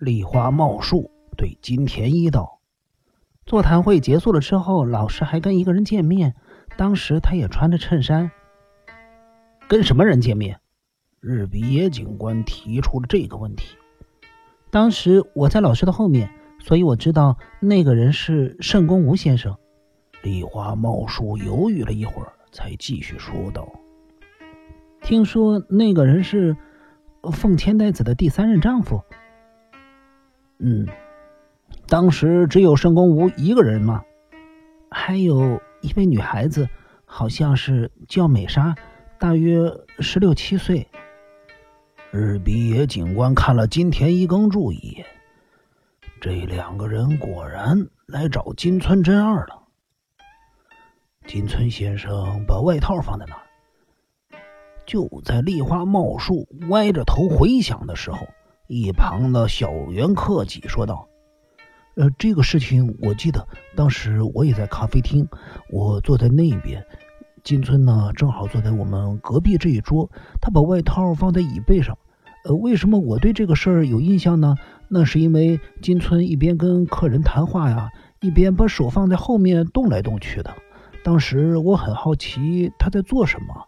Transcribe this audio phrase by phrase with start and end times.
[0.00, 2.58] 梨花茂树对金田一道
[3.44, 6.34] ：“座谈会结束了之后，老师还跟一个人见面，
[6.78, 8.30] 当时他也穿着衬衫。
[9.68, 10.58] 跟什么人见面？”
[11.20, 13.76] 日比野警官提出了这个问题。
[14.70, 16.30] 当时我在老师的后面，
[16.60, 19.54] 所以我知道那个人是圣宫吴先生。
[20.22, 23.68] 梨花茂树犹豫了一会儿，才继续说道
[25.04, 26.56] ：“听说那个人是
[27.32, 29.02] 奉千代子的第三任丈夫。”
[30.62, 30.86] 嗯，
[31.88, 34.02] 当时只有圣宫吴一个人吗？
[34.90, 36.68] 还有一位女孩子，
[37.06, 38.74] 好像是叫美莎，
[39.18, 40.86] 大约十六七岁。
[42.10, 45.06] 日比野警官看了金田一耕助一眼，
[46.20, 49.62] 这两个人果然来找金村真二了。
[51.26, 54.36] 金村先生把外套放在那，
[54.84, 58.26] 就在梨花茂树歪着头回想的时候。
[58.72, 61.08] 一旁的小原克己说道
[61.98, 65.26] ：“呃，这个事情我记得，当时我也在咖啡厅，
[65.72, 66.86] 我坐在那边，
[67.42, 70.08] 金村呢正好坐在我们隔壁这一桌，
[70.40, 71.98] 他把外套放在椅背上。
[72.44, 74.54] 呃，为什么我对这个事儿有印象呢？
[74.86, 77.90] 那是因为金村一边跟客人谈话呀，
[78.20, 80.54] 一边把手放在后面动来动去的。
[81.02, 83.64] 当时我很好奇他在做什么。”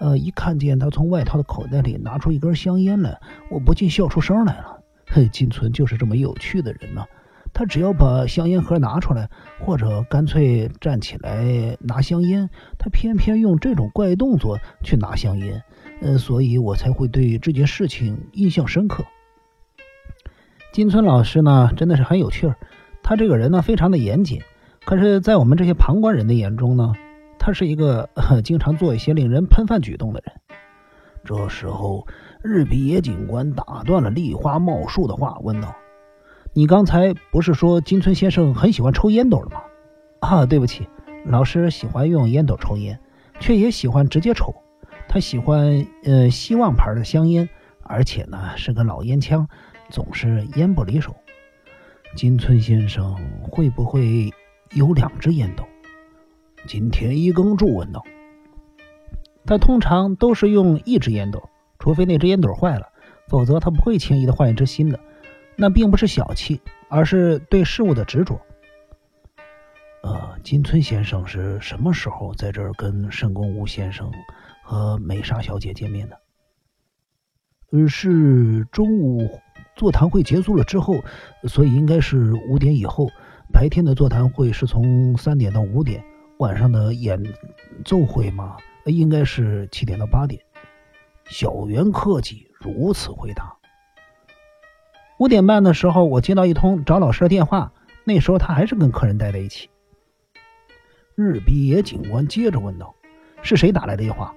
[0.00, 3.18] 呃，一看见他从外套的口袋里拿出一根香烟来，
[3.50, 4.80] 我不禁笑出声来了。
[5.08, 7.04] 嘿，金村就是这么有趣的人呢。
[7.54, 9.30] 他只要把香烟盒拿出来，
[9.60, 15.62] 或者干脆站起来拿香烟，他偏偏用这种怪动作去拿香烟。
[16.02, 19.04] 呃，所以我才会对这件事情印象深刻。
[20.72, 22.56] 金村老师呢，真的是很有趣儿。
[23.02, 24.42] 他这个人呢，非常的严谨，
[24.84, 26.92] 可是，在我们这些旁观人的眼中呢。
[27.38, 28.08] 他是一个
[28.44, 30.34] 经常做一些令人喷饭举动的人。
[31.24, 32.06] 这时候，
[32.42, 35.74] 日比野警官打断了立花茂树的话，问道
[36.54, 39.60] ：“你刚才不是说金村先生很喜欢抽烟斗的吗？”
[40.20, 40.88] 啊，对不起，
[41.24, 42.98] 老师喜欢用烟斗抽烟，
[43.40, 44.54] 却也喜欢直接抽。
[45.08, 47.48] 他喜欢呃希望牌的香烟，
[47.82, 49.48] 而且呢是个老烟枪，
[49.90, 51.14] 总是烟不离手。
[52.14, 54.32] 金村先生会不会
[54.72, 55.64] 有两只烟斗？
[56.66, 58.04] 金田一耕助问道
[59.46, 62.88] ：“他通常都是用一支烟斗，除非那只烟斗坏了，
[63.28, 65.00] 否则他不会轻易的换一支新的。
[65.56, 68.40] 那并不是小气，而是对事物的执着。”
[70.02, 74.12] 呃，金村先生是什么时候在这儿跟圣宫吴先生
[74.62, 76.20] 和美莎小姐见面的？
[77.72, 79.40] 呃，是中午
[79.74, 80.94] 座谈会结束了之后，
[81.48, 83.08] 所以应该是五点以后。
[83.52, 86.04] 白天的座谈会是从三点到五点。
[86.38, 87.22] 晚上的演
[87.84, 90.40] 奏会嘛，应该是七点到八点。
[91.24, 93.56] 小袁客气如此回答。
[95.18, 97.72] 五点半的时候，我接到一通找老师的电话，
[98.04, 99.70] 那时候他还是跟客人待在一起。
[101.14, 102.94] 日比野警官接着问道
[103.40, 104.34] ：“是谁打来的电话？”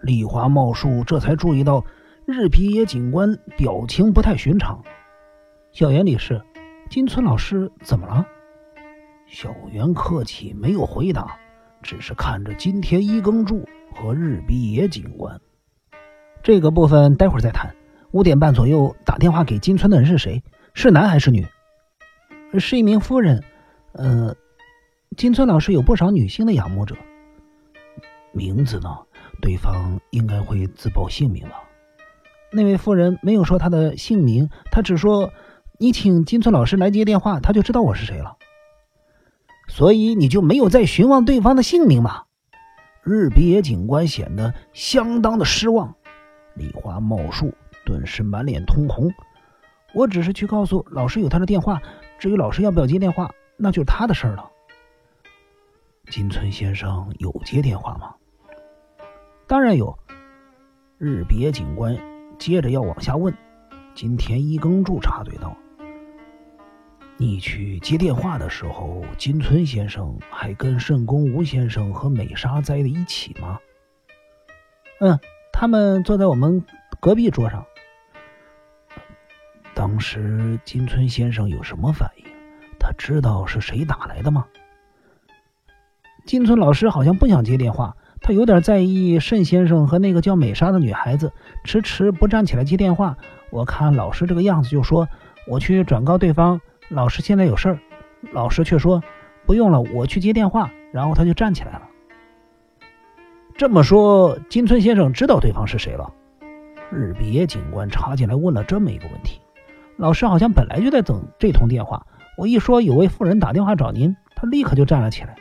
[0.00, 1.84] 李华茂树这才注意到
[2.24, 4.82] 日比野警官表情不太寻常。
[5.72, 6.40] 小袁理事，
[6.88, 8.26] 金村老师怎么了？
[9.26, 11.36] 小袁客气没有回答，
[11.82, 15.40] 只是看着金田一耕助和日比野警官。
[16.42, 17.74] 这个部分待会儿再谈。
[18.12, 20.42] 五点半左右打电话给金村的人是谁？
[20.72, 21.46] 是男还是女？
[22.58, 23.42] 是一名夫人。
[23.92, 24.36] 呃，
[25.16, 26.94] 金村老师有不少女性的仰慕者。
[28.32, 28.88] 名字呢？
[29.40, 31.62] 对方应该会自报姓名吧？
[32.52, 35.32] 那位夫人没有说她的姓名，她只说
[35.78, 38.36] 你请金村老师来接电话，他就知道我是谁了。
[39.74, 42.22] 所以你就没有再询问对方的姓名吗？
[43.02, 45.92] 日比野警官显得相当的失望。
[46.54, 47.52] 梨花茂树
[47.84, 49.12] 顿时满脸通红。
[49.92, 51.82] 我只是去告诉老师有他的电话，
[52.20, 54.48] 至于老师要不要接电话，那就是他的事儿了。
[56.08, 58.14] 金村先生有接电话吗？
[59.48, 59.98] 当然有。
[60.98, 61.98] 日比野警官
[62.38, 63.36] 接着要往下问，
[63.92, 65.56] 金田一耕助插嘴道。
[67.16, 73.58] 你去接电话的时候，金村先生还跟圣宫吴先生和美莎在了一起吗？
[75.00, 75.18] 嗯，
[75.52, 76.64] 他们坐在我们
[77.00, 77.64] 隔壁桌上。
[79.74, 82.24] 当时金村先生有什么反应？
[82.80, 84.46] 他知道是谁打来的吗？
[86.26, 91.32] 金村老师好像不想接电话，他有点在意慎先生和那个叫美莎的女孩子，
[91.62, 93.16] 迟迟不站起来接电话。
[93.50, 95.08] 我看老师这个样子，就说
[95.46, 96.60] 我去转告对方。
[96.88, 97.78] 老师现在有事儿，
[98.32, 99.02] 老师却说
[99.46, 100.70] 不用了，我去接电话。
[100.92, 101.82] 然后他就站起来了。
[103.56, 106.12] 这么说，金村先生知道对方是谁了？
[106.92, 109.40] 日比野警官插进来问了这么一个问题。
[109.96, 112.06] 老师好像本来就在等这通电话。
[112.36, 115.34] 我一说有位妇人打电话找您，他立刻就站了起来。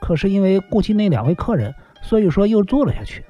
[0.00, 3.24] 可是因为顾及那两位客人，所以说又坐了下去。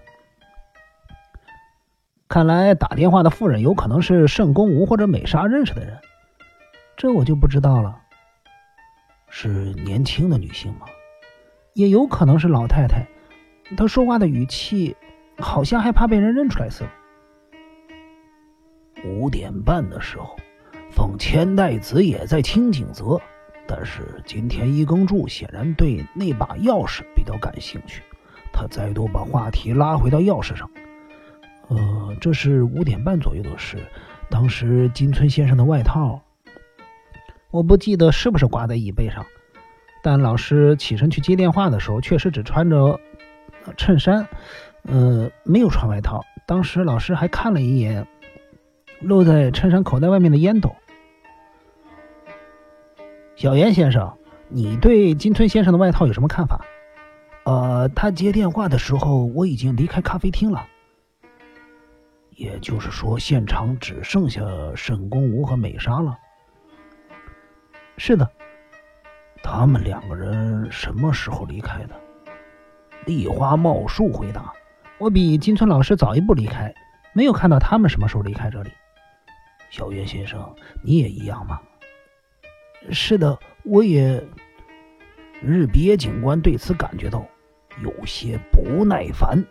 [2.28, 5.96] 看来打电话的妇人有可能是盛公吴或者美莎认识的人，
[7.00, 7.98] 这我就不知道了。
[9.30, 10.84] 是年轻的女性吗？
[11.72, 13.06] 也有可能是老太太。
[13.74, 14.94] 她说话的语气
[15.38, 16.90] 好像害怕被人认出来似的。
[19.08, 20.36] 五点半的时候，
[20.90, 23.18] 奉千代子也在清景泽，
[23.66, 28.02] 但是金田一耕助显然对那把钥匙比较感兴趣，
[28.52, 30.68] 他再度把话题拉回到钥匙上。
[31.68, 33.78] 呃，这是五点半左右的事。
[34.28, 36.20] 当时金村先生的外套，
[37.50, 39.26] 我不记得是不是挂在椅背上，
[40.02, 43.00] 但老师起身去接电话的时候，确实只穿着
[43.76, 44.26] 衬衫，
[44.84, 46.24] 呃，没有穿外套。
[46.46, 48.06] 当时老师还看了一眼
[49.00, 50.74] 露在衬衫口袋外面的烟斗。
[53.34, 54.16] 小严先生，
[54.48, 56.64] 你对金村先生的外套有什么看法？
[57.44, 60.66] 呃，他接电话的时候，我已经离开咖啡厅了。
[62.36, 64.42] 也就是说，现场只剩下
[64.76, 66.16] 沈公吴和美莎了。
[68.02, 68.26] 是的，
[69.42, 71.94] 他们两个人什么时候离开的？
[73.04, 74.54] 丽花茂树回答
[74.96, 76.72] ：“我比金村老师早一步离开，
[77.12, 78.70] 没有看到他们什么时候离开这里。”
[79.68, 81.60] 小月先生，你也一样吗？
[82.90, 84.26] 是的，我也。
[85.42, 87.22] 日比野警官对此感觉到
[87.82, 89.44] 有些不耐烦。